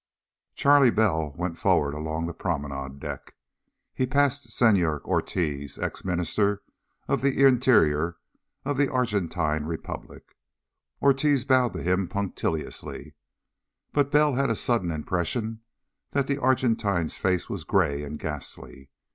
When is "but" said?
13.93-14.11